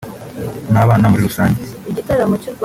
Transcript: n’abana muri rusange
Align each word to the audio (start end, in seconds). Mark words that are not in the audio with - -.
n’abana 0.71 1.05
muri 1.11 1.23
rusange 1.27 1.61